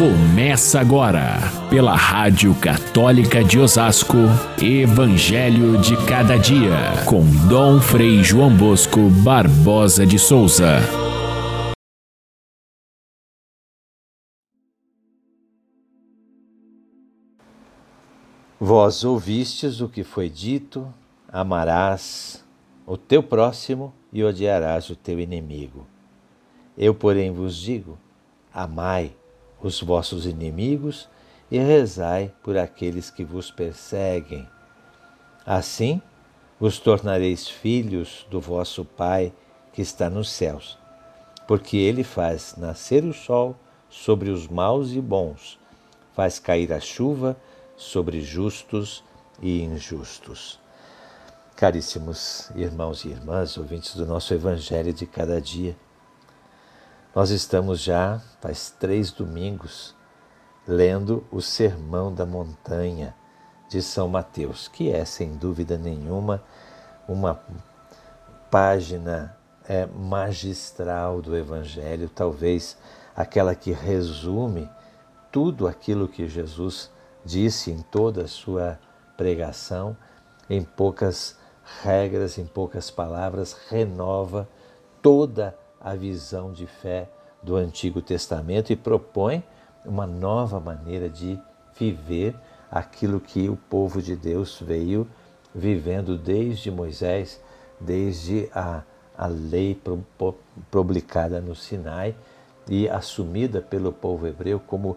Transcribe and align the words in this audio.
Começa 0.00 0.80
agora, 0.80 1.36
pela 1.68 1.94
Rádio 1.94 2.54
Católica 2.54 3.44
de 3.44 3.58
Osasco, 3.58 4.16
Evangelho 4.58 5.76
de 5.76 5.94
Cada 6.06 6.38
Dia, 6.38 7.04
com 7.06 7.20
Dom 7.46 7.78
Frei 7.82 8.24
João 8.24 8.56
Bosco 8.56 9.10
Barbosa 9.22 10.06
de 10.06 10.18
Souza. 10.18 10.78
Vós 18.58 19.04
ouvistes 19.04 19.82
o 19.82 19.88
que 19.90 20.02
foi 20.02 20.30
dito, 20.30 20.88
amarás 21.28 22.42
o 22.86 22.96
teu 22.96 23.22
próximo 23.22 23.92
e 24.10 24.24
odiarás 24.24 24.88
o 24.88 24.96
teu 24.96 25.20
inimigo. 25.20 25.86
Eu, 26.74 26.94
porém, 26.94 27.30
vos 27.30 27.54
digo: 27.54 27.98
amai 28.50 29.12
os 29.62 29.80
vossos 29.80 30.26
inimigos 30.26 31.08
e 31.50 31.58
rezai 31.58 32.32
por 32.42 32.56
aqueles 32.56 33.10
que 33.10 33.24
vos 33.24 33.50
perseguem. 33.50 34.48
Assim 35.44 36.00
vos 36.58 36.78
tornareis 36.78 37.48
filhos 37.48 38.26
do 38.30 38.40
vosso 38.40 38.84
Pai 38.84 39.32
que 39.72 39.82
está 39.82 40.10
nos 40.10 40.30
céus, 40.30 40.78
porque 41.46 41.76
ele 41.76 42.04
faz 42.04 42.54
nascer 42.56 43.04
o 43.04 43.12
sol 43.12 43.56
sobre 43.88 44.30
os 44.30 44.46
maus 44.46 44.92
e 44.92 45.00
bons, 45.00 45.58
faz 46.14 46.38
cair 46.38 46.72
a 46.72 46.80
chuva 46.80 47.36
sobre 47.76 48.20
justos 48.20 49.02
e 49.40 49.62
injustos. 49.62 50.60
Caríssimos 51.56 52.50
irmãos 52.54 53.04
e 53.04 53.08
irmãs, 53.08 53.56
ouvintes 53.58 53.94
do 53.94 54.06
nosso 54.06 54.32
Evangelho 54.32 54.92
de 54.92 55.06
cada 55.06 55.40
dia, 55.40 55.76
nós 57.14 57.30
estamos 57.30 57.80
já, 57.80 58.20
faz 58.40 58.70
três 58.78 59.10
domingos, 59.10 59.94
lendo 60.66 61.26
o 61.32 61.40
Sermão 61.42 62.14
da 62.14 62.24
Montanha 62.24 63.14
de 63.68 63.82
São 63.82 64.08
Mateus, 64.08 64.68
que 64.68 64.92
é, 64.92 65.04
sem 65.04 65.34
dúvida 65.34 65.76
nenhuma, 65.76 66.42
uma 67.08 67.40
página 68.48 69.36
é, 69.68 69.86
magistral 69.86 71.20
do 71.20 71.36
Evangelho, 71.36 72.08
talvez 72.08 72.76
aquela 73.16 73.56
que 73.56 73.72
resume 73.72 74.68
tudo 75.32 75.66
aquilo 75.66 76.06
que 76.06 76.28
Jesus 76.28 76.90
disse 77.24 77.72
em 77.72 77.82
toda 77.82 78.22
a 78.22 78.28
sua 78.28 78.78
pregação, 79.16 79.96
em 80.48 80.62
poucas 80.62 81.36
regras, 81.82 82.38
em 82.38 82.46
poucas 82.46 82.88
palavras, 82.88 83.56
renova 83.68 84.48
toda 85.02 85.56
a 85.80 85.94
visão 85.94 86.52
de 86.52 86.66
fé 86.66 87.08
do 87.42 87.56
Antigo 87.56 88.02
Testamento 88.02 88.72
e 88.72 88.76
propõe 88.76 89.42
uma 89.84 90.06
nova 90.06 90.60
maneira 90.60 91.08
de 91.08 91.40
viver 91.78 92.36
aquilo 92.70 93.18
que 93.18 93.48
o 93.48 93.56
povo 93.56 94.02
de 94.02 94.14
Deus 94.14 94.60
veio 94.60 95.08
vivendo 95.54 96.16
desde 96.16 96.70
Moisés, 96.70 97.40
desde 97.80 98.48
a, 98.54 98.82
a 99.16 99.26
lei 99.26 99.80
publicada 100.70 101.40
no 101.40 101.56
Sinai 101.56 102.14
e 102.68 102.88
assumida 102.88 103.60
pelo 103.60 103.92
povo 103.92 104.26
hebreu 104.26 104.60
como 104.60 104.96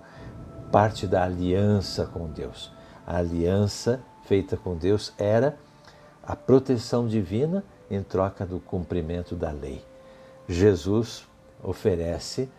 parte 0.72 1.08
da 1.08 1.24
aliança 1.24 2.06
com 2.06 2.28
Deus. 2.28 2.72
A 3.08 3.18
aliança 3.18 4.02
feita 4.26 4.58
com 4.58 4.76
Deus 4.76 5.14
era 5.18 5.58
a 6.22 6.36
proteção 6.36 7.08
divina 7.08 7.64
em 7.90 8.02
troca 8.02 8.46
do 8.46 8.60
cumprimento 8.60 9.36
da 9.36 9.52
lei. 9.52 9.93
Jesus 10.48 11.26
oferece 11.64 12.50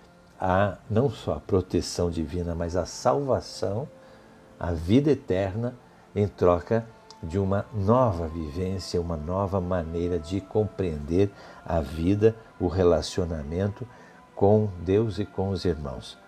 a 0.40 0.78
não 0.88 1.10
só 1.10 1.34
a 1.34 1.40
proteção 1.40 2.10
divina, 2.10 2.54
mas 2.54 2.76
a 2.76 2.86
salvação, 2.86 3.88
a 4.58 4.72
vida 4.72 5.10
eterna 5.10 5.74
em 6.14 6.26
troca 6.26 6.86
de 7.22 7.38
uma 7.38 7.64
nova 7.72 8.26
vivência, 8.26 9.00
uma 9.00 9.16
nova 9.16 9.60
maneira 9.60 10.18
de 10.18 10.40
compreender 10.40 11.30
a 11.64 11.80
vida, 11.80 12.34
o 12.60 12.68
relacionamento 12.68 13.86
com 14.34 14.68
Deus 14.80 15.18
e 15.18 15.24
com 15.24 15.50
os 15.50 15.64
irmãos. 15.64 16.18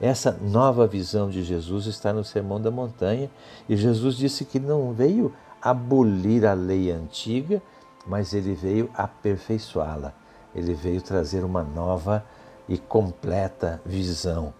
Essa 0.00 0.32
nova 0.32 0.86
visão 0.86 1.28
de 1.28 1.42
Jesus 1.42 1.86
está 1.86 2.12
no 2.12 2.22
Sermão 2.24 2.60
da 2.60 2.70
Montanha 2.70 3.30
e 3.68 3.76
Jesus 3.76 4.16
disse 4.16 4.44
que 4.44 4.60
não 4.60 4.92
veio 4.92 5.34
abolir 5.60 6.46
a 6.46 6.52
lei 6.52 6.90
antiga, 6.90 7.60
mas 8.06 8.32
ele 8.32 8.54
veio 8.54 8.88
aperfeiçoá-la 8.94 10.14
ele 10.54 10.74
veio 10.74 11.00
trazer 11.00 11.44
uma 11.44 11.62
nova 11.62 12.24
e 12.68 12.76
completa 12.76 13.80
visão. 13.84 14.52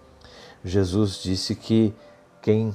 Jesus 0.65 1.23
disse 1.23 1.55
que 1.55 1.95
quem 2.41 2.75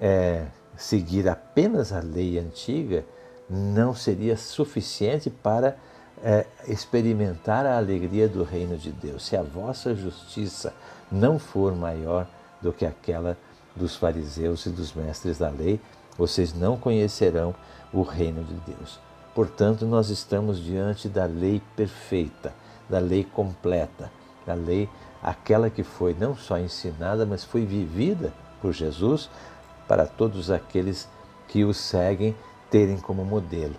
é, 0.00 0.46
seguir 0.76 1.28
apenas 1.28 1.92
a 1.92 2.00
lei 2.00 2.38
antiga 2.38 3.04
não 3.48 3.94
seria 3.94 4.36
suficiente 4.36 5.30
para 5.30 5.76
é, 6.22 6.46
experimentar 6.66 7.66
a 7.66 7.76
alegria 7.76 8.28
do 8.28 8.42
reino 8.42 8.76
de 8.76 8.90
Deus. 8.90 9.26
Se 9.26 9.36
a 9.36 9.42
vossa 9.42 9.94
justiça 9.94 10.72
não 11.10 11.38
for 11.38 11.74
maior 11.74 12.26
do 12.60 12.72
que 12.72 12.86
aquela 12.86 13.36
dos 13.74 13.96
fariseus 13.96 14.66
e 14.66 14.70
dos 14.70 14.92
mestres 14.92 15.38
da 15.38 15.48
lei, 15.48 15.80
vocês 16.16 16.54
não 16.54 16.76
conhecerão 16.76 17.54
o 17.92 18.02
reino 18.02 18.44
de 18.44 18.54
Deus. 18.72 19.00
Portanto, 19.34 19.86
nós 19.86 20.10
estamos 20.10 20.62
diante 20.62 21.08
da 21.08 21.24
lei 21.24 21.62
perfeita, 21.74 22.52
da 22.88 22.98
lei 22.98 23.24
completa, 23.24 24.10
da 24.46 24.54
lei 24.54 24.88
aquela 25.22 25.70
que 25.70 25.82
foi 25.82 26.14
não 26.18 26.36
só 26.36 26.58
ensinada, 26.58 27.24
mas 27.24 27.44
foi 27.44 27.64
vivida 27.64 28.32
por 28.60 28.72
Jesus 28.72 29.30
para 29.88 30.06
todos 30.06 30.50
aqueles 30.50 31.08
que 31.48 31.64
o 31.64 31.72
seguem 31.72 32.34
terem 32.70 32.98
como 32.98 33.24
modelo. 33.24 33.74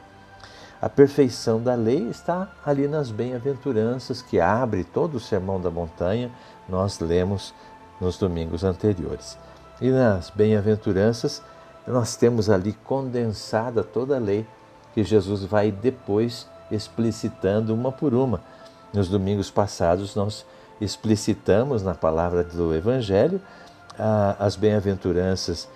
A 0.82 0.90
perfeição 0.90 1.62
da 1.62 1.76
lei 1.76 2.10
está 2.10 2.52
ali 2.66 2.88
nas 2.88 3.10
bem-aventuranças 3.10 4.22
que 4.22 4.40
abre 4.40 4.84
todo 4.84 5.16
o 5.16 5.20
Sermão 5.20 5.60
da 5.60 5.72
Montanha, 5.72 6.32
nós 6.68 7.00
lemos 7.00 7.54
nos 8.02 8.18
domingos 8.18 8.64
anteriores. 8.64 9.38
E 9.80 9.90
nas 9.90 10.30
bem-aventuranças, 10.30 11.42
nós 11.88 12.16
temos 12.16 12.50
ali 12.50 12.74
condensada 12.74 13.84
toda 13.84 14.16
a 14.16 14.20
lei 14.20 14.46
que 14.94 15.04
Jesus 15.04 15.44
vai 15.44 15.72
depois 15.72 16.48
explicitando 16.72 17.74
uma 17.74 17.92
por 17.92 18.14
uma. 18.14 18.42
Nos 18.94 19.10
domingos 19.10 19.50
passados, 19.50 20.16
nós 20.16 20.46
explicitamos 20.80 21.82
na 21.82 21.94
palavra 21.94 22.44
do 22.44 22.74
Evangelho 22.74 23.42
as 24.40 24.56
bem-aventuranças 24.56 25.68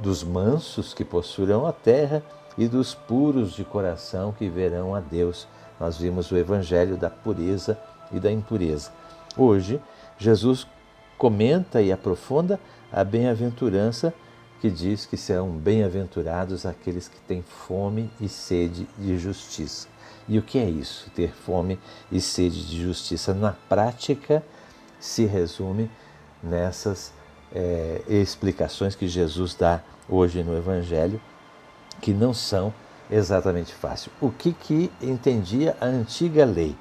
dos 0.00 0.22
mansos 0.22 0.94
que 0.94 1.04
possuirão 1.04 1.66
a 1.66 1.72
terra 1.72 2.22
e 2.56 2.68
dos 2.68 2.94
puros 2.94 3.52
de 3.52 3.64
coração 3.64 4.32
que 4.32 4.48
verão 4.48 4.94
a 4.94 5.00
Deus. 5.00 5.46
Nós 5.78 5.98
vimos 5.98 6.30
o 6.30 6.36
Evangelho 6.36 6.96
da 6.96 7.10
pureza 7.10 7.76
e 8.12 8.20
da 8.20 8.30
impureza. 8.30 8.90
Hoje, 9.36 9.80
Jesus 10.16 10.66
comenta 11.18 11.82
e 11.82 11.90
aprofunda 11.90 12.60
a 12.92 13.02
bem-aventurança 13.02 14.14
que 14.64 14.70
diz 14.70 15.04
que 15.04 15.18
serão 15.18 15.50
bem-aventurados 15.50 16.64
aqueles 16.64 17.06
que 17.06 17.20
têm 17.28 17.42
fome 17.42 18.10
e 18.18 18.30
sede 18.30 18.88
de 18.98 19.18
justiça. 19.18 19.86
E 20.26 20.38
o 20.38 20.42
que 20.42 20.58
é 20.58 20.64
isso? 20.64 21.10
Ter 21.14 21.34
fome 21.34 21.78
e 22.10 22.18
sede 22.18 22.66
de 22.66 22.82
justiça 22.82 23.34
na 23.34 23.52
prática 23.68 24.42
se 24.98 25.26
resume 25.26 25.90
nessas 26.42 27.12
é, 27.54 28.00
explicações 28.08 28.94
que 28.94 29.06
Jesus 29.06 29.54
dá 29.54 29.82
hoje 30.08 30.42
no 30.42 30.56
Evangelho, 30.56 31.20
que 32.00 32.14
não 32.14 32.32
são 32.32 32.72
exatamente 33.10 33.74
fáceis. 33.74 34.16
O 34.18 34.30
que, 34.30 34.54
que 34.54 34.90
entendia 35.02 35.76
a 35.78 35.84
antiga 35.84 36.46
lei? 36.46 36.74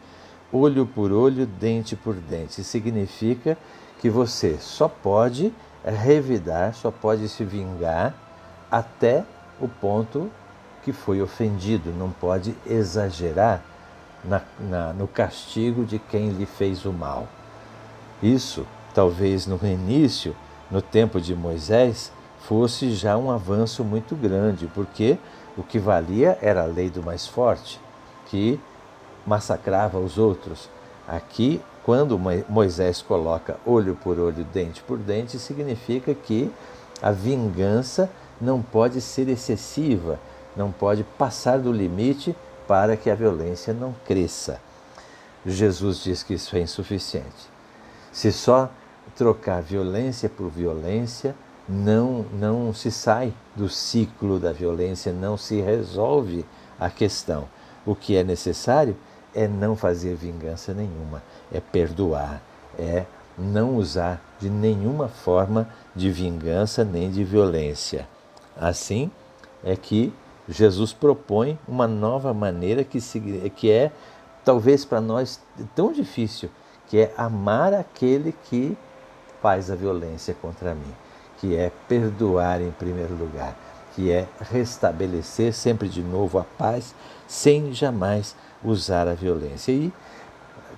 Olho 0.54 0.86
por 0.86 1.12
olho, 1.12 1.46
dente 1.46 1.98
por 1.98 2.16
dente. 2.16 2.64
Significa 2.64 3.58
que 4.00 4.10
você 4.10 4.58
só 4.58 4.88
pode 4.88 5.54
revidar, 5.92 6.74
só 6.74 6.92
pode 6.92 7.28
se 7.28 7.44
vingar 7.44 8.14
até 8.72 9.24
o 9.60 9.68
ponto 9.68 10.32
que 10.84 10.92
foi 10.92 11.22
ofendido, 11.22 11.92
não 11.92 12.10
pode 12.10 12.56
exagerar 12.66 13.62
na, 14.24 14.42
na, 14.60 14.94
no 14.94 15.08
castigo 15.08 15.86
de 15.86 16.00
quem 16.00 16.30
lhe 16.30 16.46
fez 16.46 16.86
o 16.86 16.92
mal. 16.92 17.28
Isso, 18.22 18.66
talvez 18.94 19.48
no 19.48 19.60
início, 19.64 20.36
no 20.70 20.82
tempo 20.82 21.20
de 21.20 21.36
Moisés, 21.36 22.12
fosse 22.40 22.92
já 22.94 23.18
um 23.18 23.32
avanço 23.32 23.84
muito 23.84 24.16
grande, 24.16 24.68
porque 24.74 25.18
o 25.58 25.64
que 25.64 25.80
valia 25.80 26.38
era 26.42 26.64
a 26.64 26.66
lei 26.66 26.90
do 26.90 27.04
mais 27.04 27.28
forte, 27.28 27.80
que 28.28 28.60
massacrava 29.26 30.00
os 30.00 30.18
outros. 30.18 30.70
Aqui, 31.08 31.62
quando 31.84 32.20
Moisés 32.50 33.02
coloca 33.02 33.58
olho 33.66 33.96
por 33.96 34.18
olho, 34.18 34.46
dente 34.54 34.82
por 34.82 34.98
dente, 34.98 35.38
significa 35.38 36.14
que 36.14 36.52
a 37.02 37.12
vingança 37.12 38.10
não 38.40 38.62
pode 38.62 39.02
ser 39.02 39.28
excessiva, 39.28 40.20
não 40.56 40.72
pode 40.72 41.04
passar 41.04 41.60
do 41.60 41.72
limite 41.72 42.36
para 42.68 42.96
que 42.96 43.10
a 43.10 43.16
violência 43.16 43.74
não 43.74 43.94
cresça. 44.06 44.62
Jesus 45.46 46.02
diz 46.04 46.24
que 46.24 46.36
isso 46.36 46.56
é 46.56 46.62
insuficiente. 46.62 47.52
Se 48.12 48.32
só 48.32 48.70
trocar 49.16 49.62
violência 49.62 50.30
por 50.30 50.50
violência 50.50 51.36
não, 51.68 52.26
não 52.34 52.74
se 52.74 52.92
sai 52.92 53.34
do 53.56 53.68
ciclo 53.68 54.40
da 54.40 54.54
violência, 54.54 55.12
não 55.12 55.38
se 55.38 55.60
resolve 55.60 56.46
a 56.80 56.90
questão. 56.90 57.48
O 57.86 57.94
que 57.94 58.16
é 58.16 58.24
necessário 58.24 58.96
é 59.34 59.48
não 59.48 59.76
fazer 59.76 60.16
vingança 60.16 60.74
nenhuma, 60.74 61.22
é 61.52 61.60
perdoar, 61.60 62.42
é 62.78 63.06
não 63.38 63.76
usar 63.76 64.22
de 64.40 64.50
nenhuma 64.50 65.08
forma 65.08 65.68
de 65.96 66.12
vingança 66.12 66.84
nem 66.84 67.10
de 67.10 67.24
violência. 67.24 68.08
Assim 68.56 69.10
é 69.64 69.76
que 69.76 70.14
Jesus 70.48 70.92
propõe 70.94 71.58
uma 71.68 71.88
nova 71.88 72.34
maneira 72.34 72.84
que, 72.84 73.00
que 73.56 73.72
é, 73.72 73.92
talvez 74.44 74.84
para 74.84 75.00
nós, 75.00 75.40
tão 75.76 75.92
difícil, 75.92 76.50
que 76.88 77.00
é 77.00 77.14
amar 77.18 77.74
aquele 77.74 78.34
que 78.44 78.78
faz 79.42 79.72
a 79.72 79.76
violência 79.76 80.36
contra 80.42 80.76
mim, 80.76 80.94
que 81.40 81.56
é 81.56 81.72
perdoar 81.88 82.62
em 82.62 82.72
primeiro 82.72 83.16
lugar, 83.16 83.56
que 83.96 84.12
é 84.12 84.28
restabelecer 84.52 85.54
sempre 85.54 85.88
de 85.88 86.02
novo 86.02 86.40
a 86.40 86.44
paz 86.44 86.96
sem 87.28 87.74
jamais 87.74 88.36
usar 88.64 89.08
a 89.08 89.14
violência. 89.14 89.72
E, 89.72 89.92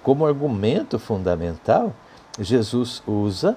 como 0.04 0.26
argumento 0.26 1.00
fundamental, 1.00 1.94
Jesus 2.40 3.02
usa 3.08 3.56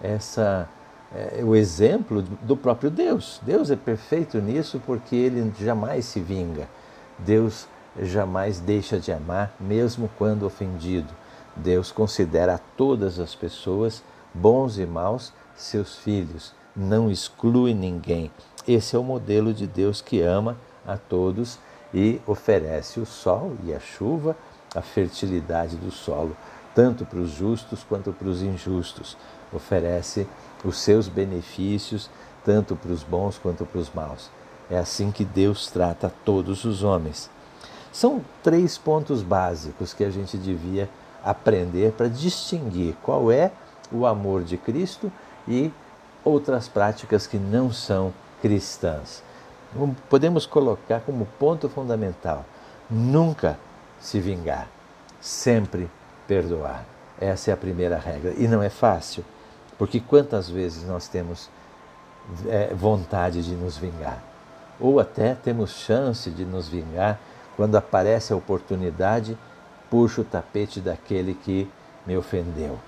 essa 0.00 0.68
é, 1.14 1.42
o 1.42 1.56
exemplo 1.56 2.22
do 2.22 2.56
próprio 2.56 2.90
Deus. 2.90 3.40
Deus 3.42 3.70
é 3.70 3.76
perfeito 3.76 4.38
nisso 4.40 4.80
porque 4.84 5.16
ele 5.16 5.52
jamais 5.58 6.04
se 6.04 6.20
vinga. 6.20 6.68
Deus 7.18 7.66
jamais 8.00 8.60
deixa 8.60 8.98
de 8.98 9.10
amar, 9.10 9.52
mesmo 9.58 10.10
quando 10.18 10.44
ofendido. 10.44 11.08
Deus 11.56 11.90
considera 11.90 12.60
todas 12.76 13.18
as 13.18 13.34
pessoas, 13.34 14.02
bons 14.32 14.78
e 14.78 14.86
maus, 14.86 15.32
seus 15.56 15.96
filhos, 15.96 16.54
não 16.76 17.10
exclui 17.10 17.74
ninguém. 17.74 18.30
Esse 18.68 18.94
é 18.94 18.98
o 18.98 19.02
modelo 19.02 19.54
de 19.54 19.66
Deus 19.66 20.02
que 20.02 20.20
ama 20.20 20.54
a 20.86 20.98
todos 20.98 21.58
e 21.94 22.20
oferece 22.26 23.00
o 23.00 23.06
sol 23.06 23.56
e 23.64 23.72
a 23.72 23.80
chuva, 23.80 24.36
a 24.74 24.82
fertilidade 24.82 25.74
do 25.76 25.90
solo, 25.90 26.36
tanto 26.74 27.06
para 27.06 27.18
os 27.18 27.30
justos 27.30 27.82
quanto 27.82 28.12
para 28.12 28.28
os 28.28 28.42
injustos. 28.42 29.16
Oferece 29.50 30.28
os 30.62 30.76
seus 30.76 31.08
benefícios, 31.08 32.10
tanto 32.44 32.76
para 32.76 32.92
os 32.92 33.02
bons 33.02 33.38
quanto 33.38 33.64
para 33.64 33.80
os 33.80 33.90
maus. 33.94 34.30
É 34.70 34.76
assim 34.76 35.10
que 35.10 35.24
Deus 35.24 35.70
trata 35.70 36.12
todos 36.22 36.66
os 36.66 36.82
homens. 36.82 37.30
São 37.90 38.22
três 38.42 38.76
pontos 38.76 39.22
básicos 39.22 39.94
que 39.94 40.04
a 40.04 40.10
gente 40.10 40.36
devia 40.36 40.90
aprender 41.24 41.92
para 41.92 42.06
distinguir 42.06 42.94
qual 43.02 43.32
é 43.32 43.50
o 43.90 44.04
amor 44.04 44.44
de 44.44 44.58
Cristo 44.58 45.10
e 45.48 45.72
outras 46.22 46.68
práticas 46.68 47.26
que 47.26 47.38
não 47.38 47.72
são 47.72 48.12
cristãs. 48.40 49.22
Podemos 50.08 50.46
colocar 50.46 51.00
como 51.00 51.26
ponto 51.38 51.68
fundamental: 51.68 52.44
nunca 52.90 53.58
se 54.00 54.20
vingar, 54.20 54.68
sempre 55.20 55.90
perdoar. 56.26 56.84
Essa 57.20 57.50
é 57.50 57.54
a 57.54 57.56
primeira 57.56 57.98
regra. 57.98 58.32
E 58.36 58.46
não 58.46 58.62
é 58.62 58.68
fácil, 58.68 59.24
porque 59.76 60.00
quantas 60.00 60.48
vezes 60.48 60.86
nós 60.86 61.08
temos 61.08 61.50
é, 62.46 62.72
vontade 62.74 63.42
de 63.42 63.54
nos 63.54 63.76
vingar? 63.76 64.22
Ou 64.80 65.00
até 65.00 65.34
temos 65.34 65.70
chance 65.70 66.30
de 66.30 66.44
nos 66.44 66.68
vingar 66.68 67.18
quando 67.56 67.74
aparece 67.74 68.32
a 68.32 68.36
oportunidade, 68.36 69.36
puxo 69.90 70.20
o 70.20 70.24
tapete 70.24 70.80
daquele 70.80 71.34
que 71.34 71.68
me 72.06 72.16
ofendeu. 72.16 72.78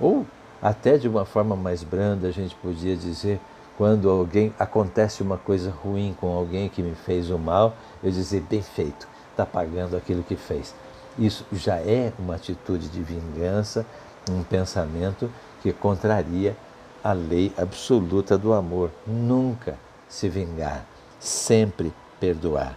Ou 0.00 0.24
até 0.62 0.96
de 0.96 1.08
uma 1.08 1.24
forma 1.24 1.56
mais 1.56 1.82
branda, 1.82 2.28
a 2.28 2.30
gente 2.30 2.54
podia 2.54 2.96
dizer, 2.96 3.40
quando 3.76 4.08
alguém 4.08 4.54
acontece 4.58 5.22
uma 5.22 5.36
coisa 5.36 5.70
ruim 5.70 6.16
com 6.20 6.32
alguém 6.34 6.68
que 6.68 6.82
me 6.82 6.94
fez 6.94 7.30
o 7.30 7.38
mal, 7.38 7.74
eu 8.02 8.10
dizer 8.10 8.42
bem 8.42 8.62
feito, 8.62 9.08
está 9.30 9.44
pagando 9.44 9.96
aquilo 9.96 10.22
que 10.22 10.36
fez. 10.36 10.74
Isso 11.18 11.44
já 11.52 11.76
é 11.76 12.12
uma 12.18 12.36
atitude 12.36 12.88
de 12.88 13.02
vingança, 13.02 13.84
um 14.30 14.42
pensamento 14.42 15.30
que 15.62 15.72
contraria 15.72 16.56
a 17.02 17.12
lei 17.12 17.52
absoluta 17.56 18.38
do 18.38 18.52
amor. 18.52 18.90
Nunca 19.06 19.76
se 20.08 20.28
vingar, 20.28 20.84
sempre 21.18 21.92
perdoar. 22.18 22.76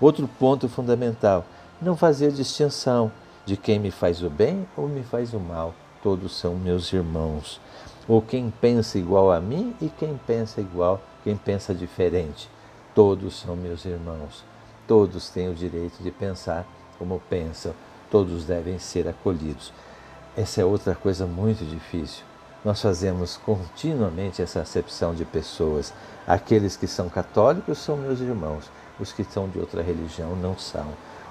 Outro 0.00 0.28
ponto 0.28 0.68
fundamental: 0.68 1.44
não 1.80 1.96
fazer 1.96 2.30
distinção 2.30 3.10
de 3.44 3.56
quem 3.56 3.78
me 3.78 3.90
faz 3.90 4.22
o 4.22 4.30
bem 4.30 4.66
ou 4.76 4.88
me 4.88 5.02
faz 5.02 5.32
o 5.32 5.40
mal. 5.40 5.74
Todos 6.06 6.38
são 6.38 6.54
meus 6.54 6.92
irmãos. 6.92 7.60
Ou 8.06 8.22
quem 8.22 8.48
pensa 8.60 8.96
igual 8.96 9.32
a 9.32 9.40
mim 9.40 9.74
e 9.80 9.88
quem 9.88 10.16
pensa 10.24 10.60
igual, 10.60 11.02
quem 11.24 11.36
pensa 11.36 11.74
diferente. 11.74 12.48
Todos 12.94 13.40
são 13.40 13.56
meus 13.56 13.84
irmãos. 13.84 14.44
Todos 14.86 15.28
têm 15.30 15.48
o 15.48 15.54
direito 15.54 16.00
de 16.00 16.12
pensar 16.12 16.64
como 16.96 17.20
pensam. 17.28 17.74
Todos 18.08 18.44
devem 18.44 18.78
ser 18.78 19.08
acolhidos. 19.08 19.72
Essa 20.36 20.60
é 20.60 20.64
outra 20.64 20.94
coisa 20.94 21.26
muito 21.26 21.64
difícil. 21.64 22.22
Nós 22.64 22.80
fazemos 22.80 23.36
continuamente 23.38 24.40
essa 24.40 24.60
acepção 24.60 25.12
de 25.12 25.24
pessoas. 25.24 25.92
Aqueles 26.24 26.76
que 26.76 26.86
são 26.86 27.08
católicos 27.08 27.78
são 27.78 27.96
meus 27.96 28.20
irmãos 28.20 28.70
os 28.98 29.12
que 29.12 29.24
são 29.24 29.48
de 29.48 29.58
outra 29.58 29.82
religião 29.82 30.34
não 30.36 30.56
são. 30.56 30.86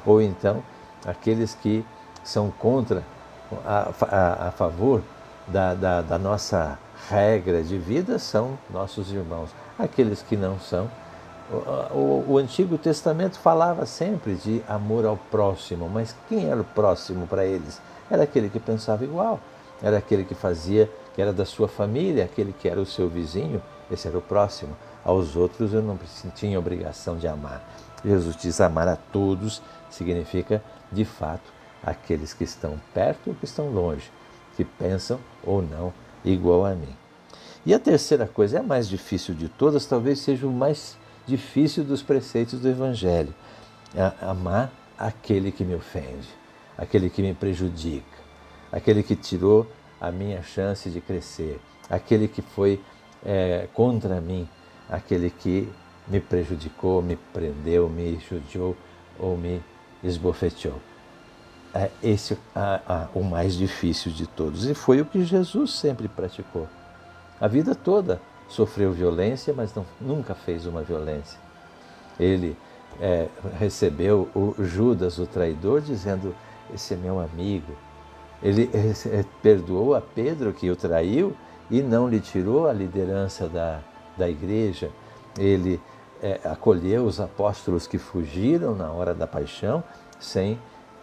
Ou 0.05 0.21
então, 0.21 0.63
aqueles 1.05 1.55
que 1.55 1.85
são 2.23 2.51
contra, 2.51 3.03
a, 3.65 3.91
a, 4.01 4.47
a 4.47 4.51
favor 4.51 5.01
da, 5.47 5.73
da, 5.73 6.01
da 6.01 6.17
nossa 6.17 6.77
regra 7.09 7.61
de 7.61 7.77
vida 7.77 8.17
são 8.19 8.57
nossos 8.69 9.11
irmãos. 9.11 9.49
Aqueles 9.77 10.21
que 10.21 10.35
não 10.35 10.59
são, 10.59 10.89
o, 11.91 12.23
o, 12.27 12.37
Antigo 12.37 12.77
Testamento 12.77 13.37
falava 13.37 13.85
sempre 13.85 14.35
de 14.35 14.63
amor 14.67 15.05
ao 15.05 15.17
próximo, 15.17 15.87
mas 15.87 16.15
quem 16.27 16.49
era 16.49 16.59
o 16.59 16.63
próximo 16.63 17.27
para 17.27 17.45
eles? 17.45 17.79
Era 18.09 18.23
aquele 18.23 18.49
que 18.49 18.59
pensava 18.59 19.03
igual, 19.03 19.39
era 19.81 19.97
aquele 19.97 20.23
que 20.23 20.33
fazia, 20.33 20.89
que 21.13 21.21
era 21.21 21.31
da 21.31 21.45
sua 21.45 21.67
família, 21.67 22.25
aquele 22.25 22.51
que 22.51 22.67
era 22.67 22.79
o 22.79 22.85
seu 22.85 23.07
vizinho, 23.07 23.61
esse 23.91 24.07
era 24.07 24.17
o 24.17 24.21
próximo 24.21 24.75
aos 25.05 25.35
outros 25.35 25.71
eu 25.71 25.83
não 25.83 25.99
tinha 26.33 26.57
obrigação 26.57 27.15
de 27.15 27.27
amar. 27.27 27.63
Jesus 28.03 28.35
diz 28.35 28.59
amar 28.59 28.87
a 28.87 28.95
todos 28.95 29.61
significa, 29.89 30.63
de 30.91 31.05
fato, 31.05 31.53
aqueles 31.85 32.33
que 32.33 32.43
estão 32.43 32.81
perto 32.93 33.27
ou 33.27 33.35
que 33.35 33.45
estão 33.45 33.69
longe, 33.69 34.11
que 34.55 34.65
pensam 34.65 35.19
ou 35.43 35.61
não 35.61 35.93
igual 36.23 36.65
a 36.65 36.73
mim. 36.73 36.95
E 37.65 37.73
a 37.73 37.79
terceira 37.79 38.27
coisa, 38.27 38.57
é 38.57 38.59
a 38.59 38.63
mais 38.63 38.87
difícil 38.87 39.35
de 39.35 39.47
todas, 39.47 39.85
talvez 39.85 40.19
seja 40.19 40.47
o 40.47 40.51
mais 40.51 40.97
difícil 41.27 41.83
dos 41.83 42.01
preceitos 42.01 42.59
do 42.59 42.67
Evangelho: 42.67 43.33
é 43.93 44.11
amar 44.21 44.71
aquele 44.97 45.51
que 45.51 45.63
me 45.63 45.75
ofende, 45.75 46.27
aquele 46.77 47.09
que 47.09 47.21
me 47.21 47.33
prejudica, 47.33 48.17
aquele 48.71 49.03
que 49.03 49.15
tirou 49.15 49.67
a 49.99 50.11
minha 50.11 50.41
chance 50.41 50.89
de 50.89 51.01
crescer, 51.01 51.59
aquele 51.89 52.27
que 52.27 52.41
foi 52.41 52.81
é, 53.25 53.67
contra 53.73 54.21
mim, 54.21 54.47
aquele 54.89 55.29
que 55.29 55.71
me 56.07 56.19
prejudicou, 56.19 57.01
me 57.01 57.15
prendeu, 57.15 57.89
me 57.89 58.19
judiou 58.29 58.75
ou 59.19 59.35
me 59.35 59.61
esbofeteou. 60.03 60.79
É 61.75 61.91
esse 62.01 62.37
a, 62.55 62.79
a, 62.87 63.07
o 63.13 63.21
mais 63.21 63.53
difícil 63.53 64.09
de 64.11 64.25
todos. 64.25 64.65
E 64.65 64.73
foi 64.73 65.01
o 65.01 65.05
que 65.05 65.25
Jesus 65.25 65.73
sempre 65.73 66.07
praticou. 66.07 66.69
A 67.39 67.49
vida 67.49 67.75
toda 67.75 68.21
sofreu 68.47 68.93
violência, 68.93 69.53
mas 69.53 69.75
não, 69.75 69.85
nunca 69.99 70.33
fez 70.33 70.65
uma 70.65 70.81
violência. 70.81 71.37
Ele 72.17 72.55
é, 73.01 73.27
recebeu 73.59 74.29
o 74.33 74.55
Judas, 74.63 75.19
o 75.19 75.27
traidor, 75.27 75.81
dizendo: 75.81 76.33
Esse 76.73 76.93
é 76.93 76.97
meu 76.97 77.19
amigo. 77.19 77.73
Ele 78.41 78.69
é, 78.73 79.25
perdoou 79.41 79.95
a 79.95 80.01
Pedro, 80.01 80.53
que 80.53 80.71
o 80.71 80.77
traiu, 80.77 81.35
e 81.69 81.81
não 81.81 82.07
lhe 82.07 82.21
tirou 82.21 82.69
a 82.69 82.73
liderança 82.73 83.49
da, 83.49 83.81
da 84.17 84.29
igreja, 84.29 84.91
ele 85.37 85.81
é, 86.21 86.39
acolheu 86.45 87.05
os 87.05 87.19
apóstolos 87.19 87.85
que 87.87 87.97
fugiram 87.97 88.75
na 88.75 88.91
hora 88.91 89.13
da 89.13 89.27
paixão 89.27 89.83
sem 90.19 90.59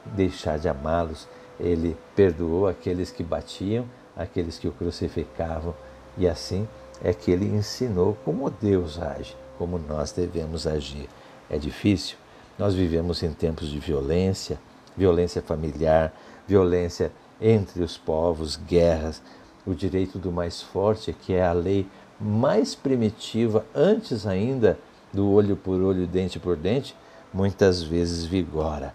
deixar 0.06 0.58
de 0.58 0.68
amá-los. 0.68 1.28
Ele 1.58 1.96
perdoou 2.14 2.66
aqueles 2.66 3.10
que 3.10 3.22
batiam, 3.22 3.84
aqueles 4.16 4.58
que 4.58 4.68
o 4.68 4.72
crucificavam, 4.72 5.74
e 6.16 6.28
assim 6.28 6.68
é 7.02 7.12
que 7.12 7.30
ele 7.30 7.46
ensinou 7.46 8.16
como 8.24 8.50
Deus 8.50 9.00
age, 9.00 9.36
como 9.58 9.78
nós 9.78 10.12
devemos 10.12 10.66
agir. 10.66 11.08
É 11.50 11.58
difícil. 11.58 12.16
Nós 12.58 12.74
vivemos 12.74 13.22
em 13.22 13.32
tempos 13.32 13.68
de 13.68 13.78
violência, 13.78 14.58
violência 14.96 15.42
familiar, 15.42 16.12
violência 16.46 17.10
entre 17.40 17.82
os 17.82 17.96
povos, 17.96 18.56
guerras, 18.56 19.22
o 19.66 19.74
direito 19.74 20.18
do 20.18 20.30
mais 20.30 20.60
forte, 20.60 21.12
que 21.12 21.32
é 21.32 21.44
a 21.44 21.52
lei 21.52 21.86
mais 22.20 22.74
primitiva, 22.74 23.64
antes 23.74 24.26
ainda 24.26 24.78
do 25.12 25.28
olho 25.30 25.56
por 25.56 25.80
olho, 25.80 26.06
dente 26.06 26.38
por 26.38 26.56
dente, 26.56 26.96
muitas 27.32 27.82
vezes 27.82 28.24
vigora. 28.24 28.94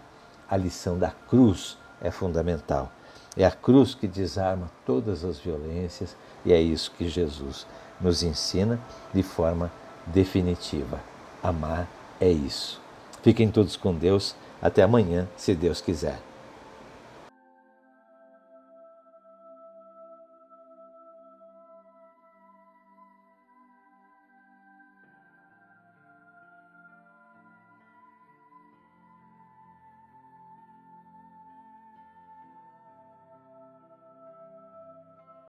A 0.50 0.56
lição 0.56 0.98
da 0.98 1.10
cruz 1.10 1.76
é 2.00 2.10
fundamental. 2.10 2.90
É 3.36 3.44
a 3.44 3.50
cruz 3.50 3.94
que 3.94 4.08
desarma 4.08 4.70
todas 4.86 5.24
as 5.24 5.38
violências 5.38 6.16
e 6.44 6.52
é 6.52 6.60
isso 6.60 6.92
que 6.96 7.08
Jesus 7.08 7.66
nos 8.00 8.22
ensina 8.22 8.80
de 9.12 9.22
forma 9.22 9.70
definitiva. 10.06 11.00
Amar 11.42 11.88
é 12.20 12.30
isso. 12.30 12.80
Fiquem 13.22 13.50
todos 13.50 13.76
com 13.76 13.94
Deus. 13.94 14.34
Até 14.60 14.82
amanhã, 14.82 15.28
se 15.36 15.54
Deus 15.54 15.80
quiser. 15.80 16.27